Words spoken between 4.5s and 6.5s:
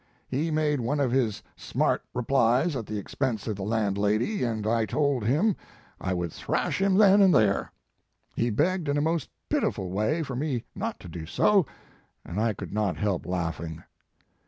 His Life and Work. 89 I told him I would